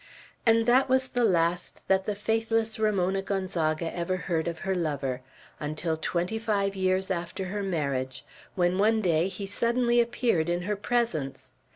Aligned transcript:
And 0.47 0.65
that 0.65 0.89
was 0.89 1.09
the 1.09 1.23
last 1.23 1.87
that 1.87 2.07
the 2.07 2.15
faithless 2.15 2.79
Ramona 2.79 3.21
Gonzaga 3.21 3.95
ever 3.95 4.17
heard 4.17 4.47
of 4.47 4.57
her 4.65 4.73
lover, 4.75 5.21
until 5.59 5.95
twenty 5.95 6.39
five 6.39 6.75
years 6.75 7.11
after 7.11 7.45
her 7.45 7.61
marriage, 7.61 8.25
when 8.55 8.79
one 8.79 9.01
day 9.01 9.27
he 9.27 9.45
suddenly 9.45 10.01
appeared 10.01 10.49
in 10.49 10.63
her 10.63 10.75
presence. 10.75 11.51